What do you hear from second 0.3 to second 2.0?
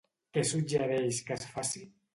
Què suggereix que es faci?